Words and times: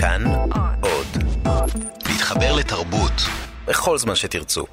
כאן 0.00 0.24
עוד. 0.80 1.06
להתחבר 2.06 2.56
לתרבות 2.56 3.12
בכל 3.66 3.98
זמן 3.98 4.14
שתרצו. 4.14 4.66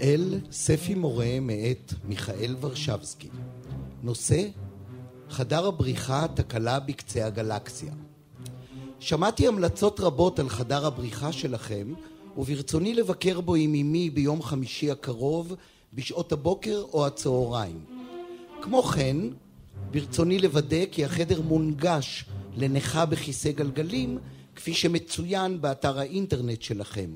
אל 0.00 0.40
ספי 0.50 0.94
מורה 0.94 1.38
מאת 1.40 1.92
מיכאל 2.04 2.56
ורשבסקי. 2.60 3.28
נושא 4.02 4.42
חדר 5.30 5.66
הבריחה 5.66 6.26
תקלה 6.34 6.80
בקצה 6.80 7.26
הגלקסיה. 7.26 7.92
שמעתי 9.06 9.48
המלצות 9.48 10.00
רבות 10.00 10.38
על 10.38 10.48
חדר 10.48 10.86
הבריחה 10.86 11.32
שלכם, 11.32 11.94
וברצוני 12.36 12.94
לבקר 12.94 13.40
בו 13.40 13.54
עם 13.54 13.74
אמי 13.74 14.10
ביום 14.10 14.42
חמישי 14.42 14.90
הקרוב, 14.90 15.54
בשעות 15.92 16.32
הבוקר 16.32 16.82
או 16.92 17.06
הצהריים. 17.06 17.84
כמו 18.62 18.82
כן, 18.82 19.16
ברצוני 19.90 20.38
לוודא 20.38 20.86
כי 20.92 21.04
החדר 21.04 21.40
מונגש 21.40 22.24
לנכה 22.56 23.06
בכיסא 23.06 23.50
גלגלים, 23.50 24.18
כפי 24.56 24.74
שמצוין 24.74 25.60
באתר 25.60 25.98
האינטרנט 25.98 26.62
שלכם. 26.62 27.10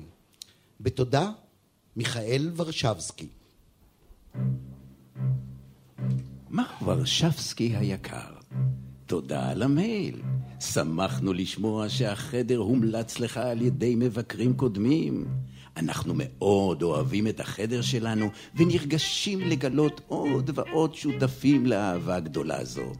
בתודה, 0.81 1.31
מיכאל 1.95 2.51
ורשבסקי. 2.55 3.27
מר 6.49 6.63
ורשבסקי 6.85 7.75
היקר, 7.75 8.33
תודה 9.05 9.49
על 9.49 9.63
המייל. 9.63 10.21
שמחנו 10.61 11.33
לשמוע 11.33 11.89
שהחדר 11.89 12.57
הומלץ 12.57 13.19
לך 13.19 13.37
על 13.37 13.61
ידי 13.61 13.95
מבקרים 13.95 14.53
קודמים. 14.53 15.25
אנחנו 15.77 16.13
מאוד 16.17 16.83
אוהבים 16.83 17.27
את 17.27 17.39
החדר 17.39 17.81
שלנו 17.81 18.29
ונרגשים 18.55 19.39
לגלות 19.39 20.01
עוד 20.07 20.49
ועוד 20.53 20.95
שותפים 20.95 21.65
לאהבה 21.65 22.19
גדולה 22.19 22.65
זו. 22.65 22.93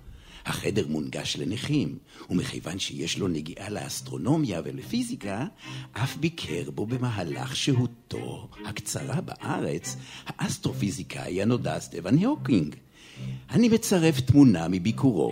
החדר 0.46 0.88
מונגש 0.88 1.38
לנכים, 1.38 1.98
ומכיוון 2.30 2.80
שיש 2.80 3.18
לו 3.18 3.28
נגיעה 3.28 3.70
לאסטרונומיה 3.70 4.62
ולפיזיקה, 4.66 5.46
אף 5.94 6.18
ביקר 6.18 6.72
בו 6.72 6.86
במהלך 6.86 7.56
שהותו 7.56 8.50
הקצרה 8.66 9.22
בארץ, 9.22 9.96
האסטרופיזיקאי 10.28 11.42
הנודע 11.42 11.80
סטיבן 11.80 12.24
הוקינג. 12.24 12.76
אני 13.50 13.70
מצרף 13.70 14.20
תמונה 14.20 14.68
מביקורו. 14.68 15.32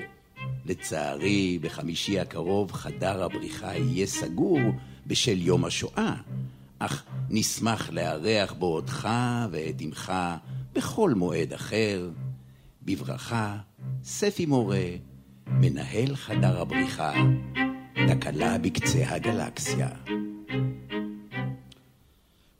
לצערי, 0.69 1.59
בחמישי 1.61 2.19
הקרוב 2.19 2.71
חדר 2.71 3.23
הבריחה 3.23 3.77
יהיה 3.77 4.07
סגור 4.07 4.59
בשל 5.07 5.41
יום 5.41 5.65
השואה, 5.65 6.15
אך 6.79 7.03
נשמח 7.29 7.89
לארח 7.89 8.53
בו 8.53 8.75
אותך 8.75 9.09
ואת 9.51 9.81
אמך 9.81 10.13
בכל 10.73 11.13
מועד 11.15 11.53
אחר. 11.53 12.09
בברכה, 12.81 13.57
ספי 14.03 14.45
מורה, 14.45 14.85
מנהל 15.47 16.15
חדר 16.15 16.61
הבריחה, 16.61 17.13
תקלה 18.07 18.57
בקצה 18.57 19.09
הגלקסיה. 19.09 19.89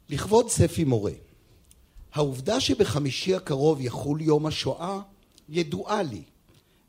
לכבוד 0.09 0.49
ספי 0.49 0.83
מורה, 0.83 1.11
העובדה 2.13 2.59
שבחמישי 2.59 3.35
הקרוב 3.35 3.81
יחול 3.81 4.21
יום 4.21 4.45
השואה 4.45 4.99
ידועה 5.49 6.03
לי, 6.03 6.23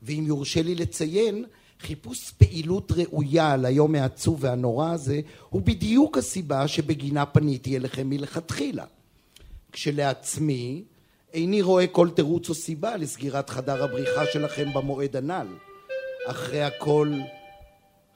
ואם 0.03 0.25
יורשה 0.27 0.63
לי 0.63 0.75
לציין, 0.75 1.45
חיפוש 1.81 2.31
פעילות 2.31 2.93
ראויה 2.93 3.57
ליום 3.57 3.95
העצוב 3.95 4.39
והנורא 4.41 4.93
הזה 4.93 5.21
הוא 5.51 5.63
בדיוק 5.63 6.19
הסיבה 6.19 6.69
שבגינה 6.69 7.27
פניתי 7.27 7.77
אליכם 7.77 8.11
מלכתחילה. 8.11 8.85
כשלעצמי 9.73 10.85
איני 11.35 11.63
רואה 11.63 11.87
כל 11.87 12.11
תירוץ 12.11 12.49
או 12.49 12.55
סיבה 12.55 12.97
לסגירת 12.97 13.51
חדר 13.51 13.85
הבריחה 13.85 14.27
שלכם 14.33 14.73
במועד 14.75 15.17
הנ"ל. 15.17 15.47
אחרי 16.27 16.63
הכל, 16.63 17.13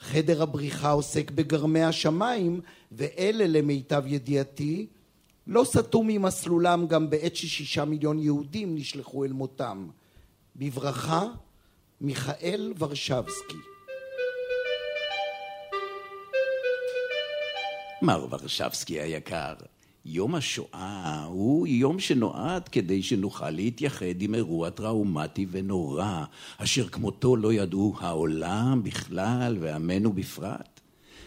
חדר 0.00 0.42
הבריחה 0.42 0.90
עוסק 0.90 1.30
בגרמי 1.30 1.82
השמיים, 1.82 2.60
ואלה 2.92 3.46
למיטב 3.46 4.02
ידיעתי 4.06 4.86
לא 5.46 5.64
סטו 5.64 6.02
ממסלולם 6.02 6.86
גם 6.86 7.10
בעת 7.10 7.36
ששישה 7.36 7.84
מיליון 7.84 8.18
יהודים 8.18 8.74
נשלחו 8.74 9.24
אל 9.24 9.32
מותם. 9.32 9.88
בברכה, 10.56 11.26
מיכאל 12.00 12.72
ורשבסקי. 12.78 13.56
מר 18.02 18.26
ורשבסקי 18.30 19.00
היקר, 19.00 19.54
יום 20.04 20.34
השואה 20.34 21.24
הוא 21.24 21.66
יום 21.66 22.00
שנועד 22.00 22.68
כדי 22.68 23.02
שנוכל 23.02 23.50
להתייחד 23.50 24.20
עם 24.22 24.34
אירוע 24.34 24.70
טראומטי 24.70 25.46
ונורא, 25.50 26.24
אשר 26.58 26.88
כמותו 26.88 27.36
לא 27.36 27.52
ידעו 27.52 27.94
העולם 28.00 28.82
בכלל 28.82 29.56
ועמנו 29.60 30.12
בפרט. 30.12 30.80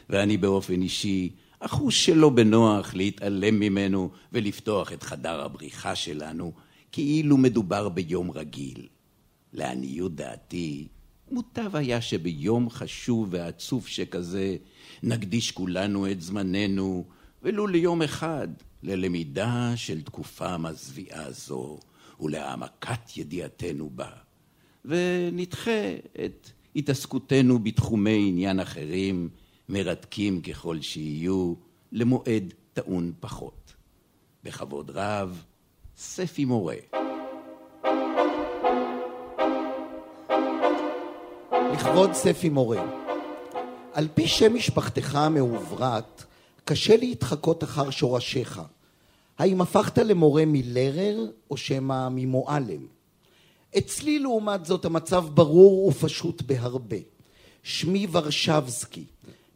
ואני 0.09 0.37
באופן 0.37 0.81
אישי 0.81 1.29
אחוש 1.59 2.05
שלא 2.05 2.29
בנוח 2.29 2.93
להתעלם 2.95 3.59
ממנו 3.59 4.09
ולפתוח 4.33 4.93
את 4.93 5.03
חדר 5.03 5.41
הבריחה 5.41 5.95
שלנו, 5.95 6.51
כאילו 6.91 7.37
מדובר 7.37 7.89
ביום 7.89 8.31
רגיל. 8.31 8.87
לעניות 9.57 10.15
דעתי, 10.15 10.87
מוטב 11.31 11.75
היה 11.75 12.01
שביום 12.01 12.69
חשוב 12.69 13.27
ועצוב 13.31 13.87
שכזה 13.87 14.57
נקדיש 15.03 15.51
כולנו 15.51 16.11
את 16.11 16.21
זמננו, 16.21 17.05
ולו 17.43 17.67
ליום 17.67 18.01
אחד, 18.01 18.47
ללמידה 18.83 19.71
של 19.75 20.01
תקופה 20.01 20.57
מזוויעה 20.57 21.31
זו 21.31 21.79
ולהעמקת 22.19 23.17
ידיעתנו 23.17 23.89
בה, 23.95 24.09
ונדחה 24.85 25.95
את 26.25 26.49
התעסקותנו 26.75 27.59
בתחומי 27.59 28.27
עניין 28.29 28.59
אחרים, 28.59 29.29
מרתקים 29.69 30.41
ככל 30.41 30.81
שיהיו, 30.81 31.53
למועד 31.91 32.53
טעון 32.73 33.13
פחות. 33.19 33.73
בכבוד 34.43 34.89
רב, 34.89 35.43
ספי 35.97 36.45
מורה. 36.45 37.06
לכבוד 41.77 42.13
ספי 42.13 42.49
מורה, 42.49 42.85
על 43.93 44.07
פי 44.13 44.27
שם 44.27 44.53
משפחתך 44.53 45.15
המעוברת, 45.15 46.23
קשה 46.65 46.97
להתחקות 46.97 47.63
אחר 47.63 47.89
שורשיך. 47.89 48.61
האם 49.37 49.61
הפכת 49.61 49.97
למורה 49.97 50.43
מלרר 50.47 51.25
או 51.51 51.57
שמא 51.57 52.07
ממועלם? 52.11 52.85
אצלי 53.77 54.19
לעומת 54.19 54.65
זאת 54.65 54.85
המצב 54.85 55.25
ברור 55.33 55.87
ופשוט 55.87 56.41
בהרבה. 56.41 56.97
שמי 57.63 58.07
ורשבסקי, 58.11 59.05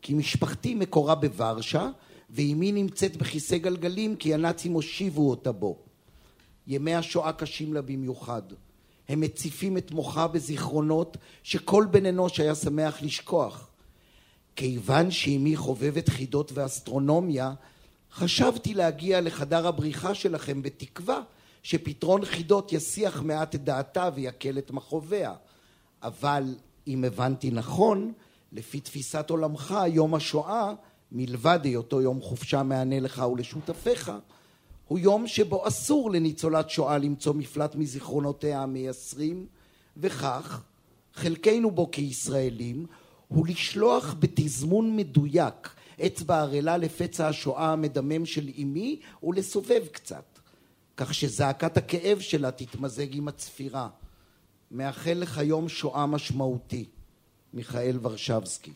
כי 0.02 0.14
משפחתי 0.14 0.76
מקורה 0.76 1.16
בוורשה, 1.16 1.90
ואימי 2.30 2.72
נמצאת 2.72 3.18
בכיסא 3.18 3.58
גלגלים 3.58 4.16
כי 4.16 4.34
הנאצים 4.34 4.74
הושיבו 4.74 5.30
אותה 5.30 5.52
בו. 5.52 5.78
ימי 6.68 6.96
השואה 6.96 7.34
קשים 7.34 7.74
לה 7.74 7.82
במיוחד. 7.82 8.42
הם 9.11 9.22
מציפים 9.22 9.77
את 9.77 9.91
מוחה 9.91 10.27
בזיכרונות 10.27 11.17
שכל 11.44 11.85
בן 11.91 12.05
אנוש 12.05 12.39
היה 12.39 12.55
שמח 12.55 13.01
לשכוח. 13.01 13.67
כיוון 14.55 15.11
שאימי 15.11 15.55
חובבת 15.55 16.09
חידות 16.09 16.51
ואסטרונומיה, 16.53 17.53
חשבתי 18.13 18.73
להגיע 18.73 19.22
לחדר 19.22 19.67
הבריחה 19.67 20.16
שלכם 20.16 20.61
בתקווה 20.61 21.22
שפתרון 21.63 22.25
חידות 22.25 22.73
יסיח 22.73 23.22
מעט 23.22 23.55
את 23.55 23.63
דעתה 23.63 24.09
ויקל 24.16 24.57
את 24.57 24.72
מכאוביה. 24.72 25.33
אבל 26.03 26.55
אם 26.88 27.03
הבנתי 27.03 27.51
נכון, 27.51 28.13
לפי 28.51 28.79
תפיסת 28.79 29.29
עולמך, 29.29 29.75
יום 29.88 30.16
השואה, 30.16 30.73
מלבד 31.11 31.59
היותו 31.63 32.02
יום 32.02 32.22
חופשה 32.22 32.64
מהנה 32.64 32.99
לך 32.99 33.23
ולשותפיך, 33.34 34.11
הוא 34.91 34.99
יום 34.99 35.28
שבו 35.28 35.67
אסור 35.67 36.11
לניצולת 36.11 36.70
שואה 36.70 36.97
למצוא 36.97 37.34
מפלט 37.34 37.76
מזיכרונותיה 37.76 38.64
המייסרים, 38.64 39.46
וכך 39.97 40.61
חלקנו 41.14 41.72
בו 41.72 41.91
כישראלים 41.91 42.85
הוא 43.28 43.47
לשלוח 43.47 44.16
בתזמון 44.20 44.96
מדויק 44.96 45.70
אצבע 46.05 46.40
ערלה 46.40 46.78
לפצע 46.78 47.28
השואה 47.28 47.72
המדמם 47.72 48.26
של 48.26 48.49
אמי 48.58 48.99
ולסובב 49.23 49.85
קצת, 49.91 50.40
כך 50.97 51.14
שזעקת 51.14 51.78
הכאב 51.78 52.20
שלה 52.20 52.52
תתמזג 52.52 53.16
עם 53.16 53.28
הצפירה. 53.28 53.90
מאחל 54.72 55.14
לך 55.14 55.41
יום 55.43 55.70
שואה 55.70 56.05
משמעותי. 56.05 56.85
מיכאל 57.53 57.97
ורשבסקי 58.02 58.72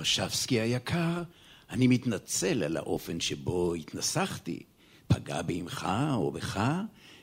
ורשבסקי 0.00 0.60
היקר, 0.60 1.22
אני 1.70 1.86
מתנצל 1.86 2.62
על 2.62 2.76
האופן 2.76 3.20
שבו 3.20 3.74
התנסחתי. 3.74 4.62
פגע 5.08 5.42
באמך 5.42 5.88
או 6.14 6.30
בך, 6.30 6.60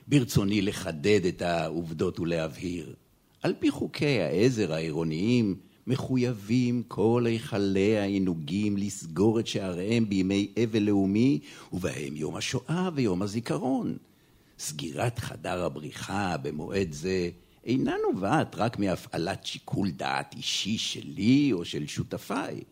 ברצוני 0.07 0.61
לחדד 0.61 1.25
את 1.25 1.41
העובדות 1.41 2.19
ולהבהיר. 2.19 2.95
על 3.43 3.53
פי 3.59 3.71
חוקי 3.71 4.21
העזר 4.21 4.73
העירוניים, 4.73 5.55
מחויבים 5.87 6.83
כל 6.87 7.23
היכלי 7.25 7.97
העינוגים 7.97 8.77
לסגור 8.77 9.39
את 9.39 9.47
שעריהם 9.47 10.09
בימי 10.09 10.53
אבל 10.63 10.83
לאומי, 10.83 11.39
ובהם 11.73 12.15
יום 12.15 12.35
השואה 12.35 12.89
ויום 12.95 13.21
הזיכרון. 13.21 13.97
סגירת 14.59 15.19
חדר 15.19 15.65
הבריחה 15.65 16.37
במועד 16.37 16.91
זה 16.91 17.29
אינה 17.67 17.95
נובעת 18.11 18.55
רק 18.55 18.79
מהפעלת 18.79 19.45
שיקול 19.45 19.91
דעת 19.91 20.33
אישי 20.33 20.77
שלי 20.77 21.49
או 21.53 21.65
של 21.65 21.87
שותפיי, 21.87 22.63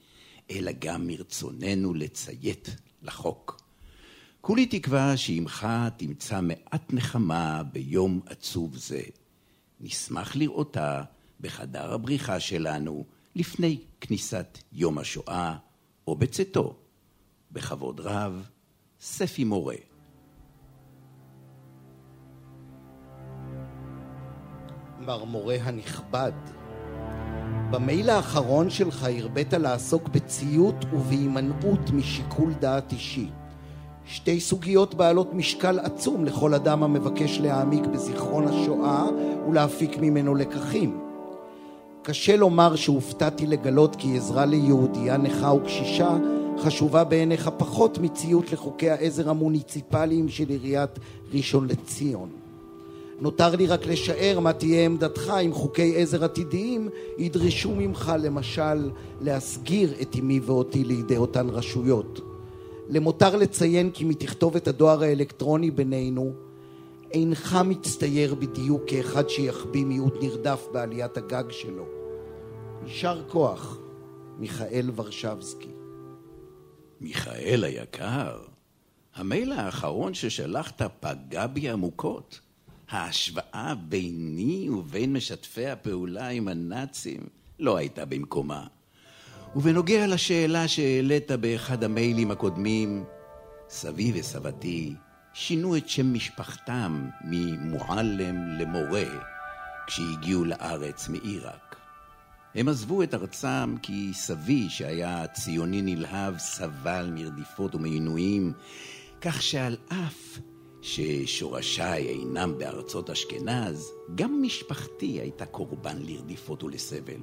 אלא 0.51 0.71
גם 0.79 1.07
מרצוננו 1.07 1.93
לציית 1.93 2.75
לחוק. 3.01 3.61
כולי 4.41 4.65
תקווה 4.65 5.17
שעמך 5.17 5.67
תמצא 5.97 6.41
מעט 6.41 6.93
נחמה 6.93 7.63
ביום 7.63 8.21
עצוב 8.25 8.77
זה. 8.77 9.01
נשמח 9.79 10.35
לראותה 10.35 11.03
בחדר 11.41 11.93
הבריחה 11.93 12.39
שלנו 12.39 13.05
לפני 13.35 13.79
כניסת 14.01 14.57
יום 14.73 14.97
השואה 14.97 15.57
או 16.07 16.15
בצאתו. 16.15 16.75
בכבוד 17.51 17.99
רב, 17.99 18.49
ספי 18.99 19.43
מורה. 19.43 19.75
מר 25.05 25.23
מורה 25.23 25.55
הנכבד, 25.63 26.31
במייל 27.71 28.09
האחרון 28.09 28.69
שלך 28.69 29.03
הרבית 29.03 29.53
לעסוק 29.53 30.07
בציות 30.07 30.75
ובהימנעות 30.93 31.89
משיקול 31.93 32.53
דעת 32.59 32.91
אישי. 32.91 33.27
שתי 34.05 34.39
סוגיות 34.39 34.95
בעלות 34.95 35.33
משקל 35.33 35.79
עצום 35.79 36.25
לכל 36.25 36.53
אדם 36.53 36.83
המבקש 36.83 37.39
להעמיק 37.39 37.85
בזיכרון 37.85 38.47
השואה 38.47 39.05
ולהפיק 39.49 39.97
ממנו 39.97 40.35
לקחים. 40.35 40.99
קשה 42.01 42.35
לומר 42.35 42.75
שהופתעתי 42.75 43.47
לגלות 43.47 43.95
כי 43.95 44.17
עזרה 44.17 44.45
ליהודייה 44.45 45.17
נכה 45.17 45.53
וקשישה 45.53 46.17
חשובה 46.59 47.03
בעיניך 47.03 47.49
פחות 47.57 47.97
מציות 47.97 48.51
לחוקי 48.51 48.89
העזר 48.89 49.29
המוניציפליים 49.29 50.29
של 50.29 50.49
עיריית 50.49 50.99
ראשון 51.33 51.67
לציון. 51.67 52.44
נותר 53.19 53.55
לי 53.55 53.67
רק 53.67 53.85
לשער 53.85 54.39
מה 54.39 54.53
תהיה 54.53 54.85
עמדתך 54.85 55.33
אם 55.45 55.53
חוקי 55.53 56.01
עזר 56.01 56.23
עתידיים 56.23 56.89
ידרשו 57.17 57.75
ממך 57.75 58.13
למשל 58.19 58.91
להסגיר 59.21 59.93
את 60.01 60.15
אמי 60.19 60.39
ואותי 60.39 60.83
לידי 60.83 61.17
אותן 61.17 61.49
רשויות. 61.49 62.21
למותר 62.89 63.35
לציין 63.35 63.91
כי 63.91 64.05
מתכתובת 64.05 64.67
הדואר 64.67 65.03
האלקטרוני 65.03 65.71
בינינו 65.71 66.33
אינך 67.11 67.57
מצטייר 67.65 68.35
בדיוק 68.35 68.83
כאחד 68.87 69.29
שיחביא 69.29 69.85
מיעוט 69.85 70.13
נרדף 70.21 70.67
בעליית 70.71 71.17
הגג 71.17 71.43
שלו. 71.49 71.85
יישר 72.85 73.23
כוח, 73.27 73.77
מיכאל 74.39 74.91
ורשבסקי. 74.95 75.69
מיכאל 77.01 77.63
היקר, 77.63 78.39
המייל 79.15 79.51
האחרון 79.51 80.13
ששלחת 80.13 80.81
פגע 80.99 81.47
בי 81.47 81.69
עמוקות. 81.69 82.39
ההשוואה 82.89 83.73
ביני 83.87 84.69
ובין 84.69 85.13
משתפי 85.13 85.67
הפעולה 85.67 86.27
עם 86.27 86.47
הנאצים 86.47 87.21
לא 87.59 87.77
הייתה 87.77 88.05
במקומה. 88.05 88.67
ובנוגע 89.55 90.07
לשאלה 90.07 90.67
שהעלית 90.67 91.31
באחד 91.31 91.83
המיילים 91.83 92.31
הקודמים, 92.31 93.03
סבי 93.69 94.11
וסבתי 94.15 94.93
שינו 95.33 95.77
את 95.77 95.89
שם 95.89 96.13
משפחתם 96.13 97.09
ממועלם 97.23 98.47
למורה 98.59 99.05
כשהגיעו 99.87 100.45
לארץ 100.45 101.09
מעיראק. 101.09 101.75
הם 102.55 102.69
עזבו 102.69 103.03
את 103.03 103.13
ארצם 103.13 103.75
כי 103.81 104.09
סבי, 104.13 104.69
שהיה 104.69 105.27
ציוני 105.27 105.81
נלהב, 105.81 106.37
סבל 106.37 107.09
מרדיפות 107.13 107.75
ומעינויים, 107.75 108.53
כך 109.21 109.41
שעל 109.41 109.77
אף 109.87 110.39
ששורשיי 110.85 112.07
אינם 112.07 112.57
בארצות 112.57 113.09
אשכנז, 113.09 113.91
גם 114.15 114.41
משפחתי 114.41 115.21
הייתה 115.21 115.45
קורבן 115.45 115.97
לרדיפות 116.01 116.63
ולסבל. 116.63 117.21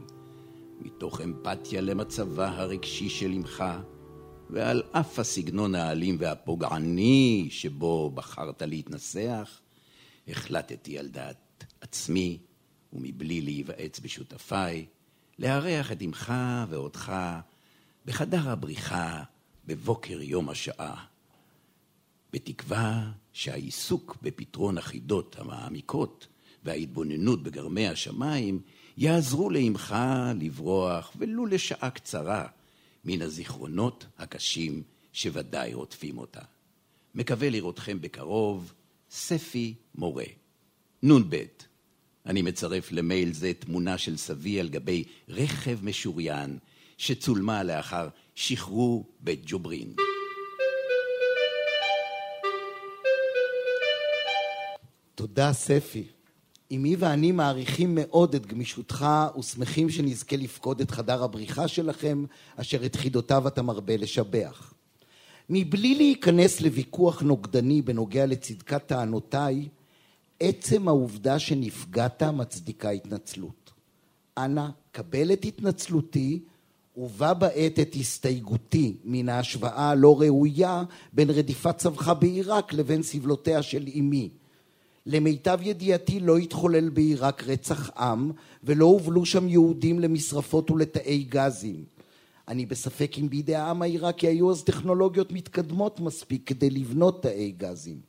מתוך 0.81 1.21
אמפתיה 1.21 1.81
למצבה 1.81 2.49
הרגשי 2.49 3.09
של 3.09 3.33
אמך, 3.33 3.65
ועל 4.51 4.83
אף 4.93 5.19
הסגנון 5.19 5.75
האלים 5.75 6.17
והפוגעני 6.19 7.49
שבו 7.51 8.11
בחרת 8.11 8.63
להתנסח, 8.63 9.61
החלטתי 10.29 10.99
על 10.99 11.09
דעת 11.09 11.65
עצמי, 11.81 12.39
ומבלי 12.93 13.41
להיוועץ 13.41 14.01
בשותפיי, 14.01 14.87
לארח 15.39 15.93
את 15.93 16.03
אמך 16.03 16.33
ואותך 16.69 17.13
בחדר 18.05 18.49
הבריחה 18.49 19.23
בבוקר 19.67 20.23
יום 20.23 20.49
השעה. 20.49 21.05
בתקווה 22.33 23.11
שהעיסוק 23.33 24.17
בפתרון 24.23 24.79
החידות 24.79 25.37
המעמיקות 25.39 26.27
וההתבוננות 26.65 27.43
בגרמי 27.43 27.89
השמיים 27.89 28.61
יעזרו 28.97 29.51
לאמך 29.51 29.95
לברוח 30.41 31.13
ולו 31.17 31.47
לשעה 31.47 31.91
קצרה 31.91 32.47
מן 33.05 33.23
הזיכרונות 33.23 34.07
הקשים 34.19 34.83
שוודאי 35.13 35.75
רודפים 35.75 36.19
אותה. 36.19 36.41
מקווה 37.15 37.51
לראותכם 37.51 38.01
בקרוב, 38.01 38.73
ספי 39.11 39.75
מורה. 39.95 40.25
נ"ב 41.03 41.37
אני 42.27 42.43
מצרף 42.43 42.93
למייל 42.93 43.33
זה 43.33 43.53
תמונה 43.55 43.99
של 43.99 44.17
סבי 44.17 44.61
על 44.61 44.69
גבי 44.69 45.05
רכב 45.29 45.79
משוריין 45.83 46.59
שצולמה 46.99 47.63
לאחר 47.63 48.09
שחרור 48.35 49.13
בית 49.21 49.41
ג'וברין. 49.47 50.12
תודה, 55.15 55.53
ספי. 55.53 56.05
אמי 56.73 56.97
ואני 56.97 57.33
מעריכים 57.33 57.95
מאוד 57.95 58.35
את 58.35 58.47
גמישותך 58.47 59.07
ושמחים 59.39 59.91
שנזכה 59.91 60.37
לפקוד 60.37 60.81
את 60.81 60.91
חדר 60.91 61.25
הבריחה 61.25 61.69
שלכם, 61.69 62.25
אשר 62.57 62.87
את 62.87 62.97
חידותיו 62.97 63.49
אתה 63.49 63.63
מרבה 63.63 63.97
לשבח. 63.97 64.75
מבלי 65.51 65.95
להיכנס 65.95 66.61
לוויכוח 66.61 67.23
נוגדני 67.23 67.83
בנוגע 67.83 68.27
לצדקת 68.27 68.87
טענותיי, 68.87 69.69
עצם 70.41 70.89
העובדה 70.89 71.39
שנפגעת 71.39 72.23
מצדיקה 72.23 72.91
התנצלות. 72.91 73.73
אנא, 74.39 74.69
קבל 74.93 75.33
את 75.33 75.45
התנצלותי 75.45 76.41
ובה 76.97 77.35
בעת 77.35 77.79
את 77.79 77.95
הסתייגותי 78.01 78.97
מן 79.05 79.29
ההשוואה 79.29 79.91
הלא 79.91 80.21
ראויה 80.21 80.85
בין 81.13 81.31
רדיפת 81.31 81.79
צווך 81.79 82.09
בעיראק 82.09 82.73
לבין 82.73 83.03
סבלותיה 83.03 83.63
של 83.63 83.89
אמי. 83.99 84.31
למיטב 85.07 85.59
ידיעתי 85.63 86.21
לא 86.21 86.37
התחולל 86.37 86.89
בעיראק 86.89 87.43
רצח 87.45 87.91
עם 87.99 88.31
ולא 88.65 88.85
הובלו 88.85 89.27
שם 89.27 89.49
יהודים 89.49 90.01
למשרפות 90.01 90.71
ולתאי 90.71 91.27
גזים. 91.29 91.85
אני 92.49 92.67
בספק 92.67 93.13
אם 93.19 93.29
בידי 93.29 93.55
העם 93.55 93.83
העיראקי 93.83 94.27
היו 94.27 94.51
אז 94.51 94.65
טכנולוגיות 94.65 95.33
מתקדמות 95.33 96.01
מספיק 96.01 96.43
כדי 96.47 96.71
לבנות 96.71 97.23
תאי 97.23 97.53
גזים. 97.57 98.01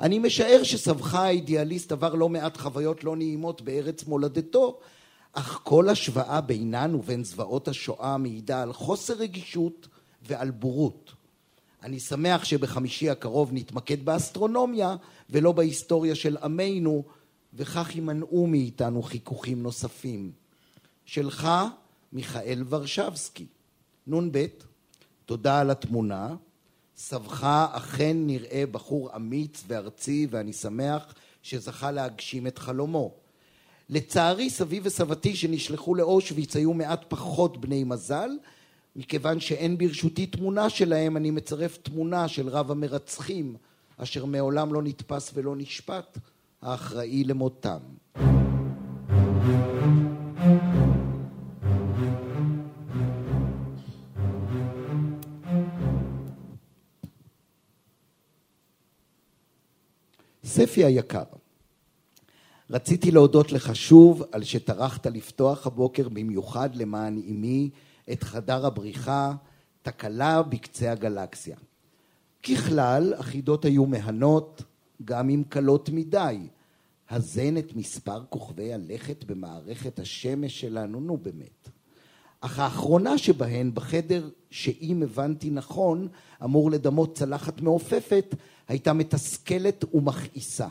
אני 0.00 0.18
משער 0.18 0.62
שסבך 0.62 1.14
האידיאליסט 1.14 1.92
עבר 1.92 2.14
לא 2.14 2.28
מעט 2.28 2.56
חוויות 2.56 3.04
לא 3.04 3.16
נעימות 3.16 3.62
בארץ 3.62 4.04
מולדתו, 4.06 4.78
אך 5.32 5.60
כל 5.62 5.88
השוואה 5.88 6.40
בינן 6.40 6.94
ובין 6.94 7.24
זוועות 7.24 7.68
השואה 7.68 8.18
מעידה 8.18 8.62
על 8.62 8.72
חוסר 8.72 9.14
רגישות 9.14 9.88
ועל 10.22 10.50
בורות. 10.50 11.21
אני 11.82 12.00
שמח 12.00 12.44
שבחמישי 12.44 13.10
הקרוב 13.10 13.50
נתמקד 13.52 14.04
באסטרונומיה 14.04 14.96
ולא 15.30 15.52
בהיסטוריה 15.52 16.14
של 16.14 16.36
עמנו, 16.36 17.04
וכך 17.54 17.94
יימנעו 17.94 18.46
מאיתנו 18.46 19.02
חיכוכים 19.02 19.62
נוספים. 19.62 20.32
שלך, 21.04 21.48
מיכאל 22.12 22.64
ורשבסקי. 22.68 23.46
נ"ב, 24.06 24.46
תודה 25.24 25.60
על 25.60 25.70
התמונה. 25.70 26.34
סבך 26.96 27.44
אכן 27.72 28.16
נראה 28.26 28.64
בחור 28.70 29.16
אמיץ 29.16 29.64
וארצי, 29.66 30.26
ואני 30.30 30.52
שמח 30.52 31.14
שזכה 31.42 31.90
להגשים 31.90 32.46
את 32.46 32.58
חלומו. 32.58 33.14
לצערי, 33.88 34.50
סבי 34.50 34.80
וסבתי 34.82 35.36
שנשלחו 35.36 35.94
לאושוויץ 35.94 36.56
היו 36.56 36.72
מעט 36.72 37.04
פחות 37.08 37.60
בני 37.60 37.84
מזל, 37.84 38.30
מכיוון 38.96 39.40
שאין 39.40 39.78
ברשותי 39.78 40.26
תמונה 40.26 40.70
שלהם, 40.70 41.16
אני 41.16 41.30
מצרף 41.30 41.76
תמונה 41.76 42.28
של 42.28 42.48
רב 42.48 42.70
המרצחים, 42.70 43.56
אשר 43.96 44.24
מעולם 44.24 44.74
לא 44.74 44.82
נתפס 44.82 45.30
ולא 45.34 45.56
נשפט, 45.56 46.18
האחראי 46.62 47.24
למותם. 47.24 47.78
ספי 60.44 60.84
היקר, 60.84 61.22
רציתי 62.70 63.10
להודות 63.10 63.52
לך 63.52 63.76
שוב 63.76 64.22
על 64.32 64.44
שטרחת 64.44 65.06
לפתוח 65.06 65.66
הבוקר 65.66 66.08
במיוחד 66.08 66.76
למען 66.76 67.22
אמי 67.30 67.70
את 68.12 68.22
חדר 68.22 68.66
הבריחה, 68.66 69.32
תקלה 69.82 70.42
בקצה 70.42 70.92
הגלקסיה. 70.92 71.56
ככלל, 72.42 73.14
החידות 73.18 73.64
היו 73.64 73.86
מהנות, 73.86 74.62
גם 75.04 75.30
אם 75.30 75.42
קלות 75.48 75.88
מדי. 75.88 76.38
הזן 77.10 77.56
את 77.56 77.76
מספר 77.76 78.24
כוכבי 78.28 78.72
הלכת 78.72 79.24
במערכת 79.24 79.98
השמש 79.98 80.60
שלנו, 80.60 81.00
נו 81.00 81.16
באמת. 81.16 81.68
אך 82.40 82.58
האחרונה 82.58 83.18
שבהן, 83.18 83.70
בחדר 83.74 84.28
שאם 84.50 85.02
הבנתי 85.02 85.50
נכון, 85.50 86.08
אמור 86.44 86.70
לדמות 86.70 87.18
צלחת 87.18 87.60
מעופפת, 87.60 88.34
הייתה 88.68 88.92
מתסכלת 88.92 89.94
ומכעיסה. 89.94 90.68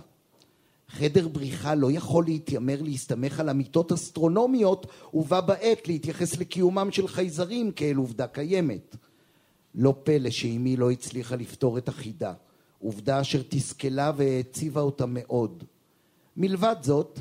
חדר 0.92 1.28
בריחה 1.28 1.76
לא 1.76 1.92
יכול 1.92 2.26
להתיימר 2.26 2.82
להסתמך 2.82 3.40
על 3.40 3.50
אמיתות 3.50 3.92
אסטרונומיות 3.92 4.86
ובה 5.14 5.42
בעת 5.42 5.88
להתייחס 5.88 6.38
לקיומם 6.38 6.92
של 6.92 7.08
חייזרים 7.08 7.72
כאל 7.72 7.96
עובדה 7.96 8.28
קיימת. 8.28 8.96
לא 9.76 9.96
פלא 10.04 10.30
שאימי 10.30 10.78
לא 10.78 10.92
הצליחה 10.92 11.36
לפתור 11.36 11.78
את 11.78 11.90
החידה, 11.90 12.34
עובדה 12.80 13.22
אשר 13.22 13.42
תסכלה 13.50 14.12
והעציבה 14.18 14.82
אותה 14.82 15.06
מאוד. 15.08 15.64
מלבד 16.38 16.76
זאת, 16.82 17.20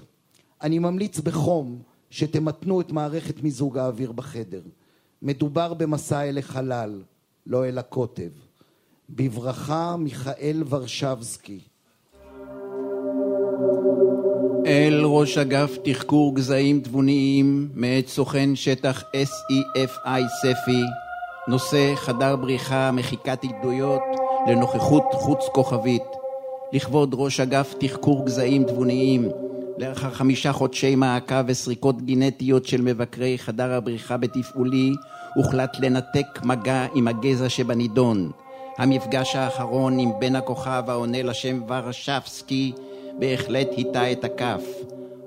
אני 0.62 0.78
ממליץ 0.78 1.18
בחום 1.18 1.82
שתמתנו 2.10 2.80
את 2.80 2.92
מערכת 2.92 3.42
מיזוג 3.42 3.78
האוויר 3.78 4.12
בחדר. 4.12 4.62
מדובר 5.22 5.74
במסע 5.74 6.22
אל 6.22 6.38
החלל, 6.38 7.02
לא 7.46 7.68
אל 7.68 7.78
הקוטב. 7.78 8.30
בברכה, 9.10 9.96
מיכאל 9.96 10.62
ורשבסקי. 10.68 11.60
אל 14.66 15.02
ראש 15.04 15.38
אגף 15.38 15.76
תחקור 15.84 16.34
גזעים 16.34 16.80
תבוניים 16.80 17.68
מאת 17.74 18.08
סוכן 18.08 18.56
שטח 18.56 19.02
SEFI 19.02 20.20
ספי, 20.42 20.82
נושא 21.48 21.94
חדר 21.94 22.36
בריחה 22.36 22.90
מחיקת 22.92 23.44
עדויות 23.44 24.02
לנוכחות 24.48 25.04
חוץ 25.12 25.48
כוכבית, 25.52 26.02
לכבוד 26.72 27.14
ראש 27.14 27.40
אגף 27.40 27.74
תחקור 27.78 28.26
גזעים 28.26 28.64
תבוניים, 28.64 29.28
לאחר 29.78 30.10
חמישה 30.10 30.52
חודשי 30.52 30.94
מעקב 30.94 31.44
וסריקות 31.46 32.02
גנטיות 32.02 32.66
של 32.66 32.82
מבקרי 32.82 33.38
חדר 33.38 33.72
הבריחה 33.72 34.16
בתפעולי, 34.16 34.92
הוחלט 35.36 35.76
לנתק 35.80 36.26
מגע 36.44 36.86
עם 36.94 37.08
הגזע 37.08 37.48
שבנידון. 37.48 38.30
המפגש 38.78 39.36
האחרון 39.36 39.98
עם 39.98 40.10
בן 40.18 40.36
הכוכב 40.36 40.82
העונה 40.88 41.22
לשם 41.22 41.60
ורשבסקי 41.68 42.72
בהחלט 43.20 43.68
היטה 43.76 44.12
את 44.12 44.24
הכף. 44.24 44.62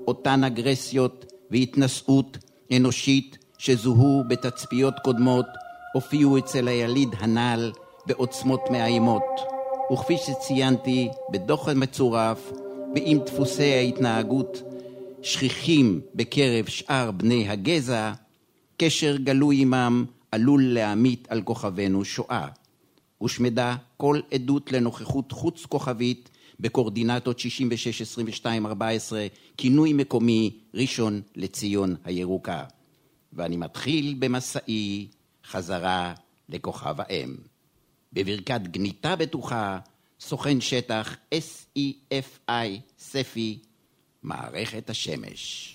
אותן 0.06 0.44
אגרסיות 0.44 1.32
והתנשאות 1.50 2.38
אנושית 2.76 3.38
שזוהו 3.58 4.22
בתצפיות 4.28 4.94
קודמות 5.04 5.46
הופיעו 5.94 6.38
אצל 6.38 6.68
היליד 6.68 7.08
הנ"ל 7.18 7.72
בעוצמות 8.06 8.60
מאיימות. 8.70 9.40
וכפי 9.92 10.16
שציינתי, 10.16 11.08
בדוח 11.32 11.68
המצורף 11.68 12.52
ועם 12.94 13.18
דפוסי 13.18 13.72
ההתנהגות 13.74 14.62
שכיחים 15.22 16.00
בקרב 16.14 16.66
שאר 16.68 17.10
בני 17.10 17.48
הגזע, 17.48 18.12
קשר 18.76 19.16
גלוי 19.16 19.62
עמם 19.62 20.04
עלול 20.32 20.62
להמיט 20.64 21.26
על 21.30 21.42
כוכבנו 21.42 22.04
שואה. 22.04 22.48
הושמדה 23.18 23.76
כל 23.96 24.20
עדות 24.34 24.72
לנוכחות 24.72 25.32
חוץ 25.32 25.66
כוכבית 25.66 26.30
בקורדינטות 26.60 27.38
66, 27.38 28.02
22, 28.02 28.66
14, 28.66 29.26
כינוי 29.56 29.92
מקומי 29.92 30.58
ראשון 30.74 31.22
לציון 31.36 31.96
הירוקה. 32.04 32.64
ואני 33.32 33.56
מתחיל 33.56 34.14
במסעי 34.18 35.08
חזרה 35.46 36.14
לכוכב 36.48 36.94
האם. 36.98 37.36
בברכת 38.12 38.60
גניטה 38.62 39.16
בטוחה, 39.16 39.78
סוכן 40.20 40.60
שטח 40.60 41.16
SEFI 41.34 42.52
ספי, 42.98 43.58
מערכת 44.22 44.90
השמש. 44.90 45.70